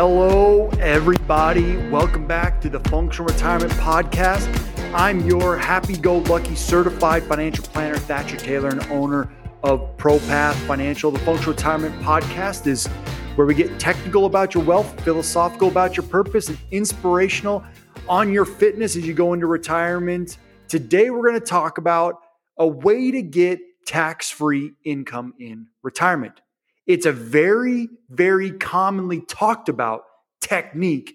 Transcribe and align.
Hello, 0.00 0.68
everybody. 0.78 1.76
Welcome 1.88 2.24
back 2.28 2.60
to 2.60 2.68
the 2.68 2.78
Functional 2.88 3.32
Retirement 3.32 3.72
Podcast. 3.72 4.46
I'm 4.94 5.26
your 5.26 5.56
happy 5.56 5.96
go 5.96 6.18
lucky 6.18 6.54
certified 6.54 7.24
financial 7.24 7.64
planner, 7.64 7.96
Thatcher 7.96 8.36
Taylor, 8.36 8.68
and 8.68 8.80
owner 8.92 9.28
of 9.64 9.96
ProPath 9.96 10.54
Financial. 10.68 11.10
The 11.10 11.18
Functional 11.18 11.52
Retirement 11.52 12.00
Podcast 12.00 12.68
is 12.68 12.86
where 13.34 13.44
we 13.44 13.56
get 13.56 13.80
technical 13.80 14.26
about 14.26 14.54
your 14.54 14.62
wealth, 14.62 15.00
philosophical 15.00 15.66
about 15.66 15.96
your 15.96 16.06
purpose, 16.06 16.48
and 16.48 16.58
inspirational 16.70 17.64
on 18.08 18.32
your 18.32 18.44
fitness 18.44 18.94
as 18.94 19.04
you 19.04 19.14
go 19.14 19.32
into 19.32 19.48
retirement. 19.48 20.38
Today, 20.68 21.10
we're 21.10 21.28
going 21.28 21.40
to 21.40 21.44
talk 21.44 21.78
about 21.78 22.20
a 22.56 22.66
way 22.68 23.10
to 23.10 23.20
get 23.20 23.58
tax 23.84 24.30
free 24.30 24.74
income 24.84 25.34
in 25.40 25.66
retirement. 25.82 26.40
It's 26.88 27.04
a 27.04 27.12
very, 27.12 27.90
very 28.08 28.50
commonly 28.50 29.20
talked 29.20 29.68
about 29.68 30.04
technique, 30.40 31.14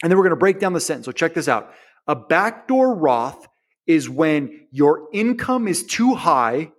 And 0.01 0.09
then 0.09 0.17
we're 0.17 0.23
going 0.23 0.31
to 0.31 0.37
break 0.37 0.59
down 0.59 0.73
the 0.73 0.79
sentence. 0.79 1.05
So 1.05 1.11
check 1.11 1.33
this 1.33 1.47
out. 1.47 1.73
A 2.07 2.15
backdoor 2.15 2.95
Roth 2.95 3.47
is 3.85 4.09
when 4.09 4.67
your 4.71 5.09
income 5.11 5.67
is 5.67 5.83
too 5.83 6.15
high 6.15 6.71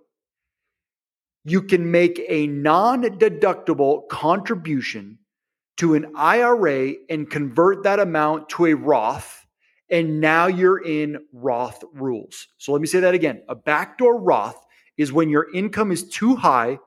you 1.43 1.61
can 1.61 1.91
make 1.91 2.21
a 2.27 2.47
non 2.47 3.03
deductible 3.03 4.07
contribution 4.09 5.19
to 5.77 5.95
an 5.95 6.11
IRA 6.15 6.93
and 7.09 7.29
convert 7.29 7.83
that 7.83 7.99
amount 7.99 8.49
to 8.49 8.67
a 8.67 8.73
Roth. 8.73 9.45
And 9.89 10.21
now 10.21 10.47
you're 10.47 10.83
in 10.83 11.17
Roth 11.33 11.83
rules. 11.93 12.47
So 12.57 12.71
let 12.71 12.81
me 12.81 12.87
say 12.87 13.01
that 13.01 13.13
again. 13.13 13.41
A 13.49 13.55
backdoor 13.55 14.19
Roth 14.19 14.63
is 14.97 15.11
when 15.11 15.29
your 15.29 15.53
income 15.53 15.91
is 15.91 16.07
too 16.07 16.35
high. 16.35 16.79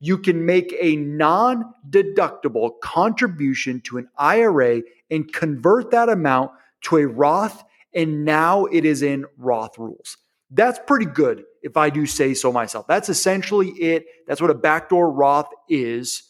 You 0.00 0.18
can 0.18 0.44
make 0.44 0.74
a 0.80 0.96
non 0.96 1.72
deductible 1.88 2.72
contribution 2.82 3.80
to 3.82 3.98
an 3.98 4.08
IRA 4.18 4.82
and 5.10 5.32
convert 5.32 5.90
that 5.92 6.08
amount 6.08 6.50
to 6.82 6.98
a 6.98 7.06
Roth. 7.06 7.62
And 7.94 8.24
now 8.24 8.66
it 8.66 8.84
is 8.84 9.02
in 9.02 9.24
Roth 9.38 9.78
rules. 9.78 10.18
That's 10.50 10.78
pretty 10.86 11.06
good 11.06 11.44
if 11.62 11.76
I 11.76 11.90
do 11.90 12.06
say 12.06 12.34
so 12.34 12.52
myself. 12.52 12.86
That's 12.86 13.08
essentially 13.08 13.68
it. 13.70 14.06
That's 14.26 14.40
what 14.40 14.50
a 14.50 14.54
backdoor 14.54 15.10
Roth 15.10 15.50
is. 15.68 16.22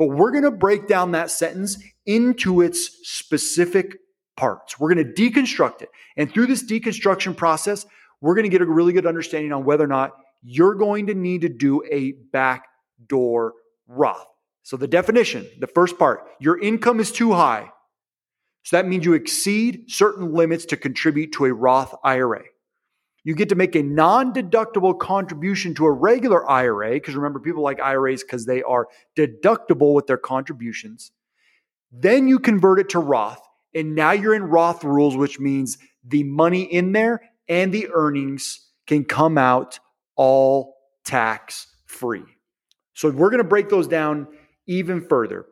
But 0.00 0.06
we're 0.06 0.30
going 0.30 0.44
to 0.44 0.50
break 0.50 0.88
down 0.88 1.12
that 1.12 1.30
sentence 1.30 1.76
into 2.06 2.62
its 2.62 2.88
specific 3.02 3.98
parts. 4.34 4.80
We're 4.80 4.94
going 4.94 5.06
to 5.06 5.12
deconstruct 5.12 5.82
it. 5.82 5.90
And 6.16 6.32
through 6.32 6.46
this 6.46 6.64
deconstruction 6.64 7.36
process, 7.36 7.84
we're 8.22 8.34
going 8.34 8.44
to 8.44 8.48
get 8.48 8.62
a 8.62 8.66
really 8.66 8.94
good 8.94 9.04
understanding 9.04 9.52
on 9.52 9.66
whether 9.66 9.84
or 9.84 9.88
not 9.88 10.12
you're 10.42 10.74
going 10.74 11.08
to 11.08 11.14
need 11.14 11.42
to 11.42 11.50
do 11.50 11.84
a 11.92 12.14
backdoor 12.32 13.52
Roth. 13.86 14.26
So, 14.62 14.78
the 14.78 14.88
definition, 14.88 15.46
the 15.58 15.66
first 15.66 15.98
part, 15.98 16.26
your 16.40 16.58
income 16.58 16.98
is 16.98 17.12
too 17.12 17.34
high. 17.34 17.68
So 18.62 18.76
that 18.76 18.86
means 18.88 19.04
you 19.04 19.12
exceed 19.12 19.90
certain 19.90 20.32
limits 20.32 20.64
to 20.66 20.78
contribute 20.78 21.32
to 21.32 21.44
a 21.44 21.52
Roth 21.52 21.94
IRA. 22.02 22.44
You 23.24 23.34
get 23.34 23.50
to 23.50 23.54
make 23.54 23.74
a 23.76 23.82
non 23.82 24.32
deductible 24.32 24.98
contribution 24.98 25.74
to 25.74 25.86
a 25.86 25.90
regular 25.90 26.48
IRA, 26.48 26.92
because 26.92 27.14
remember, 27.14 27.38
people 27.38 27.62
like 27.62 27.80
IRAs 27.80 28.22
because 28.22 28.46
they 28.46 28.62
are 28.62 28.88
deductible 29.16 29.94
with 29.94 30.06
their 30.06 30.18
contributions. 30.18 31.12
Then 31.92 32.28
you 32.28 32.38
convert 32.38 32.78
it 32.78 32.88
to 32.90 32.98
Roth, 32.98 33.42
and 33.74 33.94
now 33.94 34.12
you're 34.12 34.34
in 34.34 34.44
Roth 34.44 34.84
rules, 34.84 35.16
which 35.16 35.38
means 35.38 35.78
the 36.04 36.24
money 36.24 36.62
in 36.62 36.92
there 36.92 37.20
and 37.48 37.72
the 37.72 37.88
earnings 37.92 38.68
can 38.86 39.04
come 39.04 39.36
out 39.36 39.80
all 40.16 40.76
tax 41.04 41.66
free. 41.86 42.24
So 42.94 43.10
we're 43.10 43.30
going 43.30 43.38
to 43.42 43.48
break 43.48 43.68
those 43.68 43.88
down 43.88 44.28
even 44.66 45.00
further. 45.00 45.46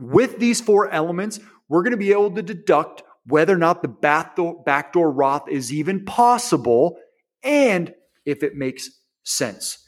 With 0.00 0.38
these 0.38 0.60
four 0.60 0.90
elements, 0.90 1.40
we're 1.68 1.82
going 1.82 1.92
to 1.92 1.96
be 1.96 2.12
able 2.12 2.30
to 2.32 2.42
deduct 2.42 3.02
whether 3.26 3.54
or 3.54 3.58
not 3.58 3.82
the 3.82 3.88
backdoor, 3.88 5.10
Roth 5.10 5.48
is 5.48 5.72
even 5.72 6.04
possible 6.04 6.98
and 7.42 7.92
if 8.24 8.42
it 8.42 8.54
makes 8.54 8.90
sense. 9.24 9.78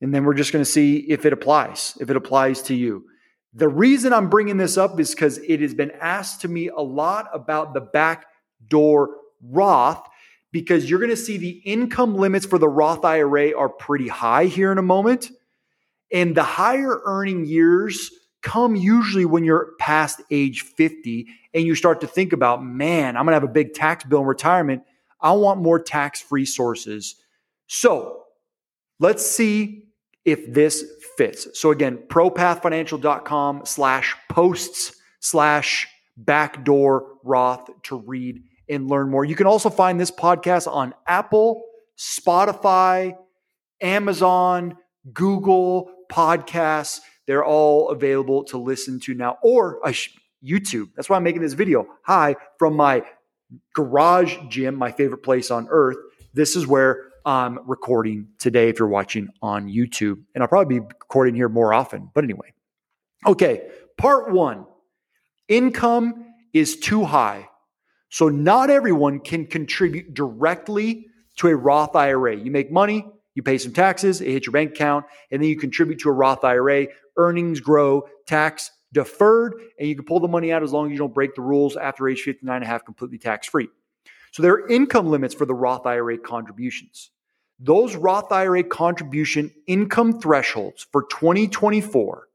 And 0.00 0.14
then 0.14 0.24
we're 0.24 0.34
just 0.34 0.52
going 0.52 0.64
to 0.64 0.70
see 0.70 0.98
if 0.98 1.24
it 1.24 1.32
applies, 1.32 1.96
if 2.00 2.10
it 2.10 2.16
applies 2.16 2.62
to 2.62 2.74
you. 2.74 3.04
The 3.52 3.68
reason 3.68 4.12
I'm 4.12 4.30
bringing 4.30 4.56
this 4.56 4.76
up 4.76 4.98
is 4.98 5.14
because 5.14 5.38
it 5.38 5.60
has 5.60 5.74
been 5.74 5.92
asked 6.00 6.40
to 6.42 6.48
me 6.48 6.68
a 6.68 6.80
lot 6.80 7.28
about 7.32 7.72
the 7.72 7.80
backdoor 7.80 9.16
Roth 9.42 10.08
because 10.50 10.88
you're 10.88 10.98
going 10.98 11.10
to 11.10 11.16
see 11.16 11.36
the 11.36 11.62
income 11.64 12.16
limits 12.16 12.46
for 12.46 12.58
the 12.58 12.68
Roth 12.68 13.04
IRA 13.04 13.56
are 13.56 13.68
pretty 13.68 14.08
high 14.08 14.46
here 14.46 14.70
in 14.70 14.78
a 14.78 14.82
moment. 14.82 15.30
And 16.12 16.36
the 16.36 16.44
higher 16.44 17.00
earning 17.04 17.44
years 17.44 18.10
come 18.44 18.76
usually 18.76 19.24
when 19.24 19.42
you're 19.42 19.72
past 19.80 20.20
age 20.30 20.60
50 20.62 21.26
and 21.54 21.64
you 21.64 21.74
start 21.74 22.00
to 22.02 22.06
think 22.06 22.32
about, 22.32 22.64
man, 22.64 23.16
I'm 23.16 23.24
going 23.24 23.32
to 23.32 23.40
have 23.40 23.42
a 23.42 23.48
big 23.48 23.74
tax 23.74 24.04
bill 24.04 24.20
in 24.20 24.26
retirement. 24.26 24.82
I 25.20 25.32
want 25.32 25.60
more 25.60 25.80
tax 25.80 26.20
free 26.20 26.44
sources. 26.44 27.16
So 27.66 28.22
let's 29.00 29.26
see 29.26 29.88
if 30.24 30.52
this 30.52 30.84
fits. 31.16 31.48
So 31.58 31.70
again, 31.70 31.98
propathfinancial.com 32.08 33.62
slash 33.64 34.14
posts 34.28 34.92
slash 35.20 35.88
backdoor 36.16 37.16
Roth 37.24 37.68
to 37.84 37.96
read 37.96 38.42
and 38.68 38.88
learn 38.88 39.10
more. 39.10 39.24
You 39.24 39.34
can 39.34 39.46
also 39.46 39.70
find 39.70 39.98
this 39.98 40.10
podcast 40.10 40.70
on 40.70 40.94
Apple, 41.06 41.64
Spotify, 41.98 43.16
Amazon, 43.80 44.76
Google 45.12 45.90
Podcasts. 46.10 47.00
They're 47.26 47.44
all 47.44 47.90
available 47.90 48.44
to 48.44 48.58
listen 48.58 49.00
to 49.00 49.14
now, 49.14 49.38
or 49.42 49.80
YouTube. 50.44 50.88
That's 50.94 51.08
why 51.08 51.16
I'm 51.16 51.22
making 51.22 51.42
this 51.42 51.54
video. 51.54 51.86
Hi 52.02 52.36
from 52.58 52.76
my 52.76 53.02
garage 53.74 54.36
gym, 54.48 54.74
my 54.74 54.90
favorite 54.92 55.22
place 55.22 55.50
on 55.50 55.68
earth. 55.70 55.96
This 56.32 56.56
is 56.56 56.66
where 56.66 57.12
I'm 57.24 57.58
recording 57.66 58.28
today 58.38 58.68
if 58.68 58.78
you're 58.78 58.88
watching 58.88 59.28
on 59.40 59.68
YouTube. 59.68 60.22
And 60.34 60.42
I'll 60.42 60.48
probably 60.48 60.80
be 60.80 60.86
recording 60.86 61.34
here 61.34 61.48
more 61.48 61.72
often. 61.72 62.10
But 62.12 62.24
anyway, 62.24 62.52
okay, 63.26 63.70
part 63.96 64.32
one 64.32 64.66
income 65.48 66.26
is 66.52 66.76
too 66.76 67.04
high. 67.04 67.48
So 68.10 68.28
not 68.28 68.70
everyone 68.70 69.20
can 69.20 69.46
contribute 69.46 70.14
directly 70.14 71.06
to 71.38 71.48
a 71.48 71.56
Roth 71.56 71.96
IRA. 71.96 72.36
You 72.36 72.50
make 72.50 72.70
money, 72.70 73.06
you 73.34 73.42
pay 73.42 73.58
some 73.58 73.72
taxes, 73.72 74.20
it 74.20 74.30
hits 74.30 74.46
your 74.46 74.52
bank 74.52 74.72
account, 74.72 75.06
and 75.30 75.42
then 75.42 75.48
you 75.48 75.56
contribute 75.56 76.00
to 76.00 76.10
a 76.10 76.12
Roth 76.12 76.44
IRA. 76.44 76.86
Earnings 77.16 77.60
grow, 77.60 78.08
tax 78.26 78.70
deferred, 78.92 79.54
and 79.78 79.88
you 79.88 79.96
can 79.96 80.04
pull 80.04 80.20
the 80.20 80.28
money 80.28 80.52
out 80.52 80.62
as 80.62 80.72
long 80.72 80.86
as 80.86 80.92
you 80.92 80.98
don't 80.98 81.14
break 81.14 81.34
the 81.34 81.42
rules 81.42 81.76
after 81.76 82.08
age 82.08 82.20
59 82.20 82.54
and 82.54 82.64
a 82.64 82.66
half, 82.66 82.84
completely 82.84 83.18
tax 83.18 83.48
free. 83.48 83.68
So 84.32 84.42
there 84.42 84.52
are 84.52 84.68
income 84.68 85.06
limits 85.10 85.34
for 85.34 85.46
the 85.46 85.54
Roth 85.54 85.86
IRA 85.86 86.18
contributions. 86.18 87.10
Those 87.60 87.94
Roth 87.94 88.32
IRA 88.32 88.64
contribution 88.64 89.52
income 89.66 90.20
thresholds 90.20 90.86
for 90.90 91.04
2024 91.04 92.28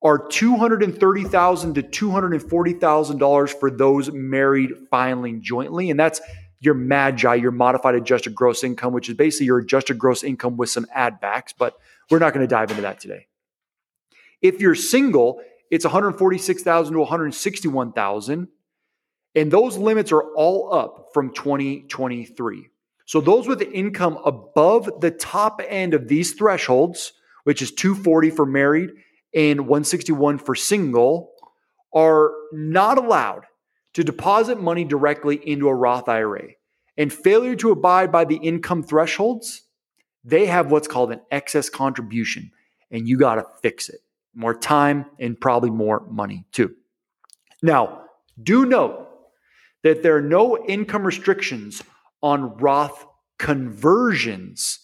are 0.00 0.28
$230,000 0.28 1.74
to 1.74 1.82
$240,000 1.82 3.60
for 3.60 3.70
those 3.70 4.12
married 4.12 4.70
filing 4.90 5.42
jointly. 5.42 5.90
And 5.90 5.98
that's 5.98 6.20
your 6.60 6.74
magi, 6.74 7.34
your 7.34 7.50
modified 7.50 7.96
adjusted 7.96 8.34
gross 8.34 8.62
income, 8.62 8.92
which 8.92 9.08
is 9.08 9.16
basically 9.16 9.46
your 9.46 9.58
adjusted 9.58 9.98
gross 9.98 10.22
income 10.22 10.56
with 10.56 10.70
some 10.70 10.86
add 10.94 11.20
backs, 11.20 11.52
but 11.52 11.74
we're 12.10 12.18
not 12.18 12.32
going 12.32 12.46
to 12.46 12.50
dive 12.50 12.70
into 12.70 12.82
that 12.82 13.00
today. 13.00 13.26
If 14.42 14.60
you're 14.60 14.74
single, 14.74 15.40
it's 15.70 15.84
146,000 15.84 16.92
to 16.92 17.00
161,000 17.00 18.48
and 19.34 19.52
those 19.52 19.76
limits 19.76 20.10
are 20.10 20.22
all 20.34 20.72
up 20.72 21.10
from 21.12 21.32
2023. 21.32 22.70
So 23.06 23.20
those 23.20 23.46
with 23.46 23.62
income 23.62 24.18
above 24.24 25.00
the 25.00 25.10
top 25.10 25.62
end 25.66 25.94
of 25.94 26.08
these 26.08 26.32
thresholds, 26.32 27.12
which 27.44 27.62
is 27.62 27.72
240 27.72 28.30
for 28.30 28.44
married 28.44 28.90
and 29.34 29.60
161 29.60 30.38
for 30.38 30.54
single, 30.54 31.30
are 31.94 32.32
not 32.52 32.98
allowed 32.98 33.44
to 33.94 34.04
deposit 34.04 34.60
money 34.60 34.84
directly 34.84 35.36
into 35.36 35.68
a 35.68 35.74
Roth 35.74 36.08
IRA. 36.08 36.48
And 36.96 37.12
failure 37.12 37.54
to 37.56 37.70
abide 37.70 38.10
by 38.10 38.24
the 38.24 38.36
income 38.36 38.82
thresholds, 38.82 39.62
they 40.24 40.46
have 40.46 40.70
what's 40.70 40.88
called 40.88 41.12
an 41.12 41.20
excess 41.30 41.70
contribution, 41.70 42.50
and 42.90 43.08
you 43.08 43.16
got 43.16 43.36
to 43.36 43.44
fix 43.62 43.88
it. 43.88 44.00
More 44.38 44.54
time 44.54 45.06
and 45.18 45.38
probably 45.38 45.70
more 45.70 46.06
money 46.08 46.44
too. 46.52 46.72
Now, 47.60 48.04
do 48.40 48.64
note 48.66 49.08
that 49.82 50.04
there 50.04 50.16
are 50.16 50.22
no 50.22 50.64
income 50.64 51.02
restrictions 51.02 51.82
on 52.22 52.56
Roth 52.58 53.04
conversions. 53.40 54.78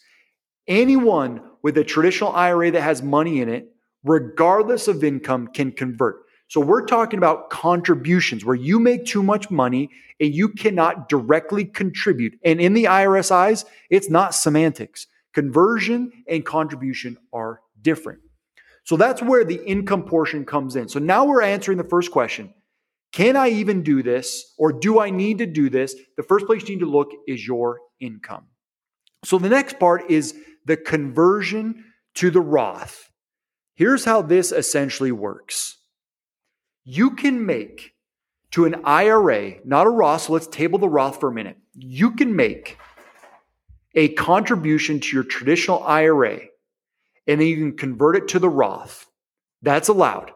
Anyone 0.66 1.40
with 1.62 1.78
a 1.78 1.84
traditional 1.84 2.32
IRA 2.32 2.72
that 2.72 2.80
has 2.80 3.00
money 3.00 3.40
in 3.40 3.48
it, 3.48 3.72
regardless 4.02 4.88
of 4.88 5.04
income, 5.04 5.46
can 5.46 5.70
convert. 5.70 6.24
So 6.48 6.60
we're 6.60 6.86
talking 6.86 7.18
about 7.18 7.48
contributions 7.50 8.44
where 8.44 8.56
you 8.56 8.80
make 8.80 9.06
too 9.06 9.22
much 9.22 9.52
money 9.52 9.88
and 10.18 10.34
you 10.34 10.48
cannot 10.48 11.08
directly 11.08 11.64
contribute. 11.64 12.40
And 12.44 12.60
in 12.60 12.74
the 12.74 12.84
IRS 12.86 13.30
eyes, 13.30 13.64
it's 13.88 14.10
not 14.10 14.34
semantics. 14.34 15.06
Conversion 15.32 16.10
and 16.26 16.44
contribution 16.44 17.18
are 17.32 17.60
different. 17.80 18.23
So 18.84 18.96
that's 18.96 19.22
where 19.22 19.44
the 19.44 19.64
income 19.66 20.04
portion 20.04 20.44
comes 20.44 20.76
in. 20.76 20.88
So 20.88 20.98
now 20.98 21.25
we're 21.25 21.42
answering 21.42 21.78
the 21.78 21.84
first 21.84 22.10
question 22.10 22.52
Can 23.12 23.36
I 23.36 23.48
even 23.48 23.82
do 23.82 24.02
this 24.02 24.54
or 24.58 24.72
do 24.72 25.00
I 25.00 25.10
need 25.10 25.38
to 25.38 25.46
do 25.46 25.69
this? 25.70 25.94
The 26.16 26.22
first 26.22 26.46
place 26.46 26.62
you 26.62 26.76
need 26.76 26.84
to 26.84 26.90
look 26.90 27.10
is 27.26 27.46
your 27.46 27.81
income. 28.00 28.46
So 29.25 29.38
the 29.38 29.48
next 29.48 29.78
part 29.78 30.10
is 30.10 30.34
the 30.66 30.76
conversion 30.76 31.84
to 32.16 32.31
the 32.31 32.40
Roth. 32.40 33.10
Here's 33.75 34.04
how 34.04 34.22
this 34.22 34.52
essentially 34.52 35.12
works 35.12 35.78
you 36.84 37.12
can 37.12 37.46
make 37.46 37.92
to 38.50 38.66
an 38.66 38.82
IRA, 38.84 39.54
not 39.64 39.86
a 39.86 39.90
Roth, 39.90 40.22
so 40.22 40.34
let's 40.34 40.46
table 40.46 40.78
the 40.78 40.88
Roth 40.88 41.19
for 41.19 41.31
a 41.31 41.32
minute. 41.32 41.56
You 41.72 42.12
can 42.12 42.36
make 42.36 42.78
a 43.94 44.10
contribution 44.10 45.00
to 45.00 45.16
your 45.16 45.25
traditional 45.25 45.82
IRA 45.82 46.40
and 47.26 47.40
then 47.40 47.48
you 47.48 47.56
can 47.56 47.76
convert 47.76 48.16
it 48.16 48.28
to 48.28 48.38
the 48.38 48.48
Roth. 48.48 49.06
That's 49.62 49.88
allowed. 49.88 50.32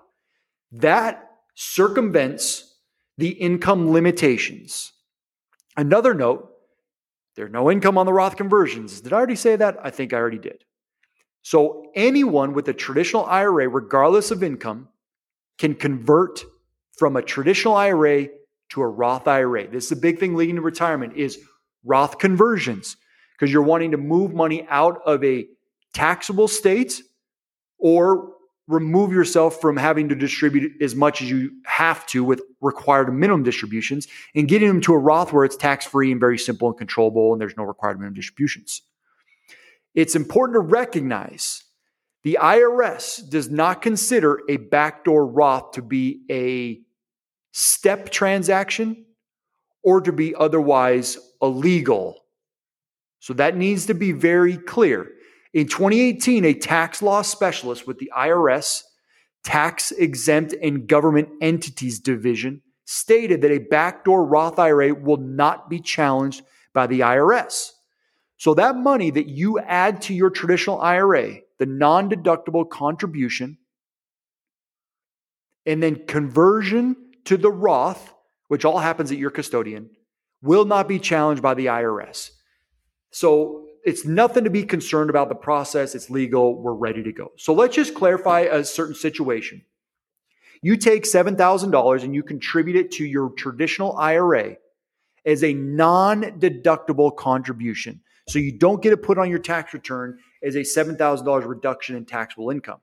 That 0.73 1.31
circumvents 1.55 2.76
the 3.17 3.31
income 3.31 3.90
limitations. 3.90 4.93
Another 5.76 6.14
note 6.14 6.50
there's 7.37 7.52
no 7.52 7.70
income 7.70 7.96
on 7.96 8.06
the 8.06 8.12
Roth 8.12 8.37
conversions. 8.37 9.00
Did 9.00 9.12
I 9.12 9.17
already 9.17 9.37
say 9.37 9.55
that? 9.55 9.79
I 9.82 9.90
think 9.90 10.12
I 10.12 10.17
already 10.17 10.38
did. 10.38 10.64
So 11.43 11.93
anyone 11.94 12.52
with 12.52 12.69
a 12.69 12.73
traditional 12.73 13.25
IRA, 13.26 13.69
regardless 13.69 14.32
of 14.32 14.43
income, 14.43 14.88
can 15.56 15.75
convert 15.75 16.43
from 16.99 17.17
a 17.17 17.23
traditional 17.23 17.76
IRA 17.76 18.29
to 18.70 18.82
a 18.82 18.88
Roth 18.88 19.29
IRA. 19.29 19.69
This 19.69 19.87
is 19.87 19.93
a 19.93 19.96
big 19.96 20.19
thing 20.19 20.35
leading 20.35 20.56
to 20.56 20.62
retirement 20.62 21.17
is 21.17 21.38
Roth 21.85 22.19
conversions 22.19 22.96
because 23.32 23.52
you're 23.52 23.62
wanting 23.62 23.93
to 23.93 23.96
move 23.96 24.35
money 24.35 24.67
out 24.69 25.00
of 25.06 25.23
a 25.23 25.46
taxable 25.99 26.47
state 26.47 27.03
or 27.79 28.33
remove 28.69 29.11
yourself 29.11 29.61
from 29.61 29.77
having 29.77 30.09
to 30.11 30.15
distribute 30.15 30.81
as 30.81 30.95
much 30.95 31.21
as 31.23 31.29
you 31.29 31.50
have 31.65 32.06
to 32.06 32.23
with 32.23 32.41
required 32.61 33.12
minimum 33.12 33.43
distributions 33.43 34.06
and 34.35 34.47
getting 34.47 34.69
them 34.69 34.81
to 34.81 34.95
a 34.95 34.99
Roth 34.99 35.33
where 35.33 35.45
it's 35.45 35.56
tax 35.56 35.87
free 35.87 36.12
and 36.12 36.21
very 36.21 36.39
simple 36.39 36.69
and 36.69 36.79
controllable 36.79 37.33
and 37.33 37.41
there's 37.41 37.56
no 37.56 37.65
required 37.65 37.99
minimum 37.99 38.15
distributions. 38.15 38.83
It's 39.95 40.15
important 40.15 40.55
to 40.55 40.61
recognize 40.61 41.65
the 42.23 42.39
IRS 42.41 43.29
does 43.29 43.50
not 43.50 43.83
consider 43.83 44.41
a 44.49 44.59
backdoor 44.59 45.27
Roth 45.27 45.73
to 45.73 45.83
be 45.83 46.21
a 46.31 46.81
step 47.53 48.11
transaction 48.11 49.05
or 49.83 50.00
to 50.03 50.12
be 50.12 50.35
otherwise 50.37 51.19
illegal. 51.43 52.23
So 53.19 53.33
that 53.35 53.56
needs 53.56 53.87
to 53.87 53.95
be 53.95 54.12
very 54.12 54.59
clear. 54.59 55.11
In 55.59 55.67
2018, 55.67 56.45
a 56.45 56.55
tax 56.55 57.03
law 57.03 57.21
specialist 57.21 57.85
with 57.85 57.99
the 57.99 58.13
IRS 58.17 58.85
Tax 59.43 59.91
Exempt 59.91 60.55
and 60.63 60.87
Government 60.87 61.31
Entities 61.41 61.99
Division 61.99 62.63
stated 62.85 63.41
that 63.41 63.51
a 63.51 63.59
backdoor 63.59 64.25
Roth 64.25 64.61
IRA 64.61 64.95
will 64.95 65.17
not 65.17 65.69
be 65.69 65.81
challenged 65.81 66.43
by 66.73 66.87
the 66.87 67.01
IRS. 67.01 67.73
So 68.37 68.55
that 68.55 68.77
money 68.77 69.11
that 69.11 69.27
you 69.27 69.59
add 69.59 70.01
to 70.03 70.15
your 70.15 70.31
traditional 70.31 70.81
IRA, 70.81 71.39
the 71.59 71.67
non 71.67 72.09
deductible 72.09 72.71
contribution, 72.71 73.59
and 75.67 75.83
then 75.83 76.07
conversion 76.07 76.95
to 77.25 77.37
the 77.37 77.51
Roth, 77.51 78.15
which 78.47 78.65
all 78.65 78.79
happens 78.79 79.11
at 79.11 79.19
your 79.19 79.31
custodian, 79.31 79.91
will 80.41 80.67
not 80.67 80.87
be 80.87 81.01
challenged 81.01 81.43
by 81.43 81.55
the 81.55 81.67
IRS. 81.67 82.31
So 83.11 83.68
it's 83.85 84.05
nothing 84.05 84.45
to 84.45 84.51
be 84.51 84.65
concerned 84.65 85.11
about. 85.11 85.29
The 85.29 85.35
process, 85.35 85.95
it's 85.95 86.11
legal. 86.11 86.61
We're 86.61 86.75
ready 86.75 87.03
to 87.03 87.13
go. 87.13 87.33
So 87.37 87.53
let's 87.53 87.75
just 87.75 87.95
clarify 87.95 88.41
a 88.41 88.65
certain 88.65 88.95
situation. 88.95 89.63
You 90.63 90.77
take 90.77 91.05
$7,000 91.05 92.03
and 92.03 92.15
you 92.15 92.23
contribute 92.23 92.77
it 92.77 92.91
to 92.93 93.05
your 93.05 93.31
traditional 93.31 93.97
IRA 93.97 94.57
as 95.25 95.45
a 95.45 95.53
non 95.53 96.23
deductible 96.41 97.15
contribution. 97.15 98.01
So 98.29 98.39
you 98.39 98.53
don't 98.53 98.83
get 98.83 98.93
it 98.93 99.03
put 99.03 99.19
on 99.19 99.31
your 99.31 99.39
tax 99.39 99.73
return 99.73 100.19
as 100.43 100.55
a 100.55 100.61
$7,000 100.61 101.47
reduction 101.47 101.97
in 101.97 102.05
taxable 102.05 102.51
income. 102.51 102.81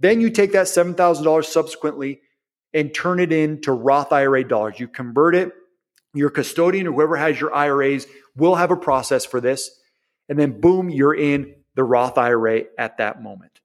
Then 0.00 0.20
you 0.20 0.30
take 0.30 0.52
that 0.52 0.66
$7,000 0.66 1.44
subsequently 1.44 2.20
and 2.72 2.94
turn 2.94 3.20
it 3.20 3.32
into 3.32 3.72
Roth 3.72 4.12
IRA 4.12 4.46
dollars. 4.46 4.78
You 4.78 4.88
convert 4.88 5.34
it. 5.34 5.52
Your 6.12 6.30
custodian 6.30 6.86
or 6.88 6.92
whoever 6.92 7.16
has 7.16 7.40
your 7.40 7.54
IRAs 7.54 8.06
will 8.36 8.56
have 8.56 8.70
a 8.70 8.76
process 8.76 9.24
for 9.24 9.40
this 9.40 9.79
and 10.30 10.38
then 10.38 10.60
boom, 10.60 10.88
you're 10.88 11.14
in 11.14 11.56
the 11.74 11.84
Roth 11.84 12.16
IRA 12.16 12.62
at 12.78 12.98
that 12.98 13.20
moment. 13.20 13.60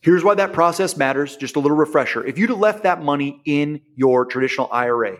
Here's 0.00 0.24
why 0.24 0.36
that 0.36 0.52
process 0.52 0.96
matters. 0.96 1.36
Just 1.36 1.56
a 1.56 1.60
little 1.60 1.76
refresher. 1.76 2.24
If 2.24 2.38
you'd 2.38 2.50
have 2.50 2.58
left 2.58 2.84
that 2.84 3.02
money 3.02 3.42
in 3.44 3.82
your 3.94 4.24
traditional 4.24 4.68
IRA 4.72 5.18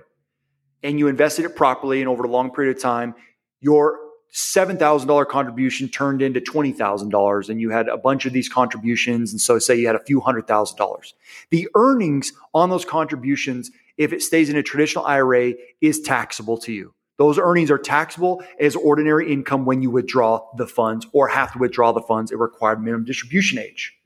and 0.82 0.98
you 0.98 1.08
invested 1.08 1.44
it 1.44 1.56
properly 1.56 2.00
and 2.00 2.08
over 2.08 2.22
a 2.22 2.28
long 2.28 2.52
period 2.52 2.76
of 2.76 2.82
time, 2.82 3.14
your 3.60 3.98
$7,000 4.32 5.28
contribution 5.28 5.88
turned 5.88 6.22
into 6.22 6.40
$20,000 6.40 7.48
and 7.48 7.60
you 7.60 7.70
had 7.70 7.88
a 7.88 7.98
bunch 7.98 8.24
of 8.24 8.32
these 8.32 8.48
contributions. 8.48 9.32
And 9.32 9.40
so 9.40 9.58
say 9.58 9.74
you 9.76 9.86
had 9.88 9.96
a 9.96 10.04
few 10.04 10.20
hundred 10.20 10.46
thousand 10.46 10.78
dollars. 10.78 11.14
The 11.50 11.68
earnings 11.74 12.32
on 12.54 12.70
those 12.70 12.84
contributions, 12.84 13.70
if 13.98 14.12
it 14.12 14.22
stays 14.22 14.48
in 14.48 14.56
a 14.56 14.62
traditional 14.62 15.04
IRA, 15.04 15.54
is 15.80 16.00
taxable 16.00 16.58
to 16.58 16.72
you. 16.72 16.94
Those 17.22 17.38
earnings 17.38 17.70
are 17.70 17.78
taxable 17.78 18.42
as 18.58 18.74
ordinary 18.74 19.32
income 19.32 19.64
when 19.64 19.80
you 19.80 19.92
withdraw 19.92 20.44
the 20.56 20.66
funds 20.66 21.06
or 21.12 21.28
have 21.28 21.52
to 21.52 21.60
withdraw 21.60 21.92
the 21.92 22.00
funds 22.00 22.32
at 22.32 22.38
required 22.40 22.82
minimum 22.82 23.04
distribution 23.04 23.60
age. 23.60 23.96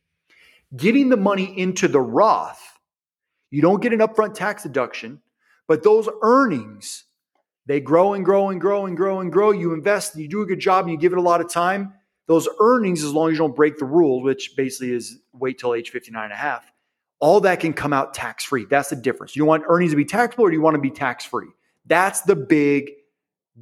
Getting 0.76 1.08
the 1.08 1.16
money 1.16 1.58
into 1.58 1.88
the 1.88 1.98
Roth, 1.98 2.60
you 3.50 3.62
don't 3.62 3.80
get 3.80 3.94
an 3.94 4.00
upfront 4.00 4.34
tax 4.34 4.64
deduction, 4.64 5.22
but 5.66 5.82
those 5.82 6.10
earnings, 6.20 7.04
they 7.64 7.80
grow 7.80 8.12
and 8.12 8.22
grow 8.22 8.50
and 8.50 8.60
grow 8.60 8.84
and 8.84 8.94
grow 8.94 9.20
and 9.20 9.32
grow. 9.32 9.50
You 9.50 9.72
invest 9.72 10.12
and 10.12 10.22
you 10.22 10.28
do 10.28 10.42
a 10.42 10.46
good 10.46 10.60
job 10.60 10.84
and 10.84 10.92
you 10.92 10.98
give 10.98 11.12
it 11.12 11.18
a 11.18 11.22
lot 11.22 11.40
of 11.40 11.48
time. 11.48 11.94
Those 12.26 12.46
earnings, 12.60 13.02
as 13.02 13.14
long 13.14 13.30
as 13.30 13.32
you 13.32 13.38
don't 13.38 13.56
break 13.56 13.78
the 13.78 13.86
rule, 13.86 14.22
which 14.22 14.52
basically 14.58 14.92
is 14.92 15.20
wait 15.32 15.58
till 15.58 15.72
age 15.72 15.88
59 15.88 16.22
and 16.22 16.34
a 16.34 16.36
half, 16.36 16.70
all 17.18 17.40
that 17.40 17.60
can 17.60 17.72
come 17.72 17.94
out 17.94 18.12
tax 18.12 18.44
free. 18.44 18.66
That's 18.68 18.90
the 18.90 18.96
difference. 18.96 19.36
You 19.36 19.46
want 19.46 19.64
earnings 19.68 19.92
to 19.92 19.96
be 19.96 20.04
taxable 20.04 20.44
or 20.44 20.50
do 20.50 20.54
you 20.54 20.60
want 20.60 20.74
to 20.74 20.82
be 20.82 20.90
tax 20.90 21.24
free? 21.24 21.48
That's 21.86 22.20
the 22.20 22.36
big 22.36 22.90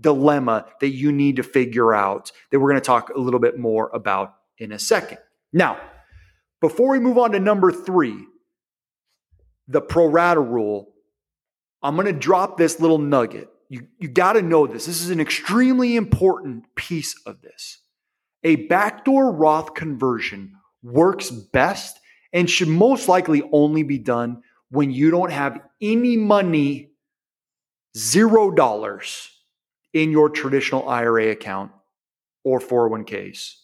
dilemma 0.01 0.67
that 0.81 0.91
you 0.91 1.13
need 1.13 1.37
to 1.37 1.43
figure 1.43 1.95
out 1.95 2.33
that 2.51 2.59
we're 2.59 2.71
going 2.71 2.81
to 2.81 2.87
talk 2.87 3.11
a 3.11 3.19
little 3.19 3.41
bit 3.41 3.59
more 3.59 3.91
about 3.95 4.35
in 4.59 4.73
a 4.73 4.79
second. 4.79 5.19
Now, 5.53 5.79
before 6.61 6.91
we 6.91 6.99
move 6.99 7.19
on 7.19 7.33
to 7.33 7.41
number 7.41 7.71
three, 7.73 8.17
the 9.69 9.81
pro 9.81 10.07
rata 10.07 10.41
rule, 10.41 10.93
I'm 11.83 11.95
going 11.95 12.07
to 12.07 12.13
drop 12.13 12.57
this 12.57 12.81
little 12.81 12.99
nugget. 12.99 13.49
You, 13.69 13.87
you 13.99 14.09
got 14.09 14.35
to 14.35 14.43
know 14.43 14.67
this. 14.67 14.87
This 14.87 15.03
is 15.03 15.11
an 15.11 15.21
extremely 15.21 15.97
important 15.97 16.65
piece 16.75 17.21
of 17.27 17.43
this. 17.43 17.79
A 18.43 18.57
backdoor 18.57 19.33
Roth 19.33 19.75
conversion 19.75 20.57
works 20.83 21.31
best 21.31 21.99
and 22.33 22.49
should 22.49 22.69
most 22.69 23.09
likely 23.09 23.43
only 23.53 23.83
be 23.83 23.99
done 23.99 24.43
when 24.71 24.91
you 24.91 25.11
don't 25.11 25.33
have 25.33 25.61
any 25.81 26.17
money, 26.17 26.91
zero 27.97 28.51
dollars 28.51 29.31
in 29.95 30.11
your 30.11 30.29
traditional 30.29 30.87
IRA 30.89 31.31
account 31.31 31.73
or 32.45 32.61
401ks. 32.61 33.55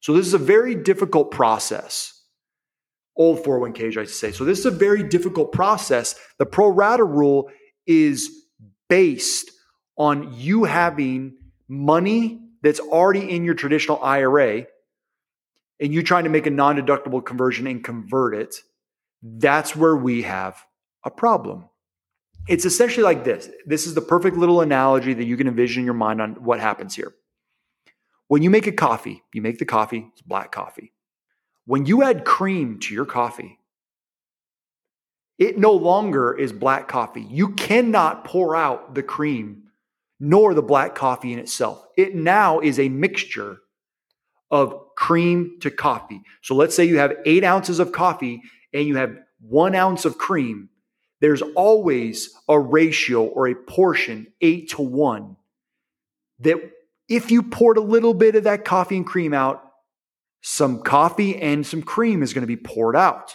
So 0.00 0.14
this 0.14 0.26
is 0.26 0.32
a 0.32 0.38
very 0.38 0.74
difficult 0.74 1.30
process. 1.30 2.22
Old 3.16 3.44
401ks, 3.44 3.98
I 3.98 4.04
say. 4.04 4.32
So 4.32 4.44
this 4.44 4.60
is 4.60 4.66
a 4.66 4.70
very 4.70 5.02
difficult 5.02 5.52
process. 5.52 6.14
The 6.38 6.46
pro 6.46 6.68
rata 6.68 7.04
rule 7.04 7.50
is 7.86 8.30
based 8.88 9.50
on 9.98 10.32
you 10.34 10.64
having 10.64 11.36
money 11.68 12.40
that's 12.62 12.80
already 12.80 13.30
in 13.30 13.44
your 13.44 13.54
traditional 13.54 14.02
IRA 14.02 14.66
and 15.80 15.92
you 15.92 16.02
trying 16.02 16.24
to 16.24 16.30
make 16.30 16.46
a 16.46 16.50
non 16.50 16.76
deductible 16.76 17.24
conversion 17.24 17.66
and 17.66 17.82
convert 17.82 18.34
it. 18.34 18.56
That's 19.22 19.74
where 19.74 19.96
we 19.96 20.22
have 20.22 20.64
a 21.04 21.10
problem. 21.10 21.69
It's 22.48 22.64
essentially 22.64 23.04
like 23.04 23.24
this. 23.24 23.48
This 23.66 23.86
is 23.86 23.94
the 23.94 24.00
perfect 24.00 24.36
little 24.36 24.60
analogy 24.60 25.14
that 25.14 25.24
you 25.24 25.36
can 25.36 25.46
envision 25.46 25.80
in 25.80 25.84
your 25.84 25.94
mind 25.94 26.20
on 26.20 26.42
what 26.42 26.60
happens 26.60 26.94
here. 26.94 27.14
When 28.28 28.42
you 28.42 28.50
make 28.50 28.66
a 28.66 28.72
coffee, 28.72 29.22
you 29.32 29.42
make 29.42 29.58
the 29.58 29.64
coffee, 29.64 30.08
it's 30.12 30.22
black 30.22 30.52
coffee. 30.52 30.92
When 31.66 31.86
you 31.86 32.02
add 32.02 32.24
cream 32.24 32.78
to 32.80 32.94
your 32.94 33.04
coffee, 33.04 33.58
it 35.38 35.58
no 35.58 35.72
longer 35.72 36.36
is 36.36 36.52
black 36.52 36.86
coffee. 36.86 37.22
You 37.22 37.54
cannot 37.54 38.24
pour 38.24 38.54
out 38.54 38.94
the 38.94 39.02
cream 39.02 39.64
nor 40.20 40.52
the 40.52 40.62
black 40.62 40.94
coffee 40.94 41.32
in 41.32 41.38
itself. 41.38 41.84
It 41.96 42.14
now 42.14 42.60
is 42.60 42.78
a 42.78 42.88
mixture 42.88 43.58
of 44.50 44.74
cream 44.96 45.56
to 45.60 45.70
coffee. 45.70 46.20
So 46.42 46.54
let's 46.54 46.76
say 46.76 46.84
you 46.84 46.98
have 46.98 47.14
eight 47.24 47.42
ounces 47.42 47.78
of 47.78 47.90
coffee 47.90 48.42
and 48.74 48.86
you 48.86 48.96
have 48.96 49.16
one 49.40 49.74
ounce 49.74 50.04
of 50.04 50.18
cream 50.18 50.68
there's 51.20 51.42
always 51.42 52.34
a 52.48 52.58
ratio 52.58 53.24
or 53.24 53.48
a 53.48 53.54
portion, 53.54 54.26
eight 54.40 54.70
to 54.70 54.82
one, 54.82 55.36
that 56.40 56.56
if 57.08 57.30
you 57.30 57.42
poured 57.42 57.76
a 57.76 57.82
little 57.82 58.14
bit 58.14 58.36
of 58.36 58.44
that 58.44 58.64
coffee 58.64 58.96
and 58.96 59.06
cream 59.06 59.34
out, 59.34 59.62
some 60.42 60.82
coffee 60.82 61.36
and 61.36 61.66
some 61.66 61.82
cream 61.82 62.22
is 62.22 62.32
going 62.32 62.42
to 62.42 62.46
be 62.46 62.56
poured 62.56 62.96
out. 62.96 63.34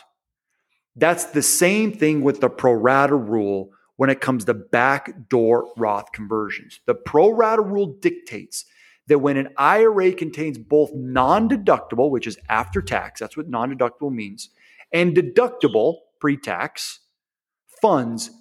That's 0.96 1.26
the 1.26 1.44
same 1.44 1.92
thing 1.92 2.22
with 2.22 2.42
the 2.42 2.50
pro 2.50 2.74
rata 2.74 3.16
rule 3.16 3.70
when 3.98 4.10
it 4.10 4.22
comes 4.22 4.46
to 4.46 4.54
backdoor 4.54 5.72
Roth 5.78 6.12
conversions. 6.12 6.80
The 6.86 6.96
pro 6.96 7.32
rata 7.32 7.62
rule 7.62 7.98
dictates 8.02 8.66
that 9.08 9.20
when 9.20 9.38
an 9.38 9.50
IRA 9.58 10.14
contains 10.14 10.58
both 10.58 10.92
non 10.94 11.48
deductible, 11.48 12.10
which 12.10 12.26
is 12.26 12.38
after 12.50 12.82
tax, 12.82 13.20
that's 13.20 13.38
what 13.38 13.50
non 13.50 13.76
deductible 13.76 14.12
means, 14.12 14.50
and 14.92 15.16
deductible, 15.16 15.98
pre 16.20 16.38
tax, 16.38 17.02
funds, 17.86 18.32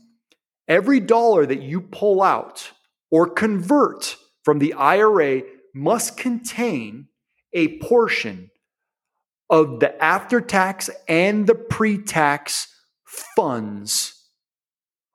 every 0.68 1.00
dollar 1.00 1.44
that 1.44 1.60
you 1.60 1.78
pull 1.78 2.22
out 2.22 2.72
or 3.10 3.28
convert 3.28 4.16
from 4.42 4.58
the 4.58 4.72
IRA 4.72 5.42
must 5.74 6.16
contain 6.16 7.08
a 7.52 7.76
portion 7.76 8.50
of 9.50 9.80
the 9.80 10.02
after 10.02 10.40
tax 10.40 10.88
and 11.08 11.46
the 11.46 11.54
pre 11.54 11.98
tax 11.98 12.74
funds 13.36 14.14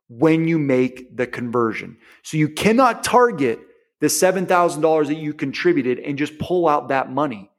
when 0.10 0.48
you 0.48 0.60
make 0.60 1.18
the 1.18 1.26
conversion. 1.26 1.98
So 2.22 2.38
you 2.38 2.50
cannot 2.50 3.04
target 3.04 3.60
the 4.00 4.08
$7,000 4.08 5.08
that 5.08 5.18
you 5.18 5.34
contributed 5.34 5.98
and 5.98 6.20
just 6.20 6.38
pull 6.38 6.68
out 6.68 6.90
that 6.90 7.12
money. 7.12 7.50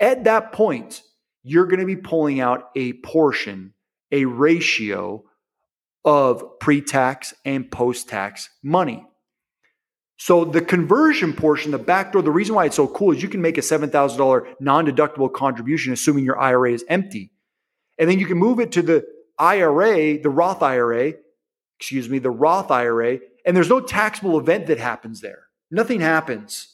At 0.00 0.24
that 0.24 0.52
point, 0.52 1.02
you're 1.42 1.66
going 1.66 1.80
to 1.80 1.86
be 1.86 1.94
pulling 1.94 2.40
out 2.40 2.70
a 2.74 2.94
portion, 2.94 3.74
a 4.10 4.24
ratio 4.24 5.22
of 6.06 6.60
pre 6.60 6.80
tax 6.80 7.34
and 7.44 7.70
post 7.70 8.08
tax 8.08 8.48
money. 8.62 9.04
So 10.18 10.46
the 10.46 10.62
conversion 10.62 11.34
portion, 11.34 11.72
the 11.72 11.78
backdoor, 11.78 12.22
the 12.22 12.30
reason 12.30 12.54
why 12.54 12.64
it's 12.64 12.76
so 12.76 12.86
cool 12.86 13.12
is 13.12 13.22
you 13.22 13.28
can 13.28 13.42
make 13.42 13.58
a 13.58 13.60
$7,000 13.60 14.54
non 14.60 14.86
deductible 14.86 15.30
contribution, 15.30 15.92
assuming 15.92 16.24
your 16.24 16.38
IRA 16.38 16.72
is 16.72 16.84
empty. 16.88 17.32
And 17.98 18.08
then 18.08 18.18
you 18.18 18.26
can 18.26 18.38
move 18.38 18.60
it 18.60 18.72
to 18.72 18.82
the 18.82 19.04
IRA, 19.38 20.18
the 20.18 20.30
Roth 20.30 20.62
IRA, 20.62 21.14
excuse 21.78 22.08
me, 22.08 22.18
the 22.18 22.30
Roth 22.30 22.70
IRA, 22.70 23.18
and 23.44 23.54
there's 23.54 23.68
no 23.68 23.80
taxable 23.80 24.38
event 24.38 24.66
that 24.68 24.78
happens 24.78 25.20
there. 25.20 25.44
Nothing 25.70 26.00
happens. 26.00 26.72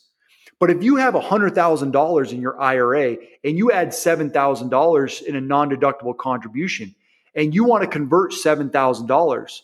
But 0.60 0.70
if 0.70 0.84
you 0.84 0.96
have 0.96 1.14
$100,000 1.14 2.32
in 2.32 2.40
your 2.40 2.60
IRA 2.60 3.16
and 3.42 3.58
you 3.58 3.72
add 3.72 3.88
$7,000 3.88 5.22
in 5.22 5.36
a 5.36 5.40
non 5.40 5.70
deductible 5.70 6.16
contribution, 6.16 6.94
and 7.34 7.54
you 7.54 7.64
want 7.64 7.82
to 7.82 7.88
convert 7.88 8.32
$7,000, 8.32 9.60